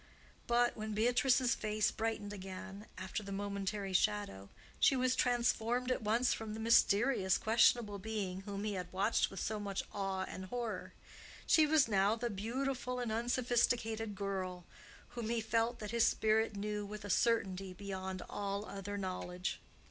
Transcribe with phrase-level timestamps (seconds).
[0.47, 6.33] But, when Beatrice's face brightened again after the momentary shadow, she was transformed at once
[6.33, 10.93] from the mysterious, questionable being whom he had watched with so much awe and horror;
[11.45, 14.65] she was now the beautiful and unsophisticated girl
[15.09, 19.61] whom he felt that his spirit knew with a certainty beyond all other knowledge.